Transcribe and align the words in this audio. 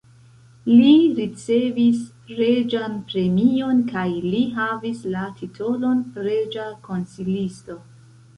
Li 0.67 0.93
ricevis 1.17 1.99
reĝan 2.39 2.95
premion 3.11 3.83
kaj 3.93 4.07
li 4.25 4.41
havis 4.57 5.05
la 5.17 5.27
titolon 5.43 6.03
reĝa 6.31 6.67
konsilisto. 6.91 7.79